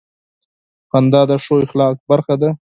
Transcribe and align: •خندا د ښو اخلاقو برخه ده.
•خندا 0.89 1.21
د 1.29 1.31
ښو 1.43 1.55
اخلاقو 1.65 2.05
برخه 2.11 2.35
ده. 2.41 2.49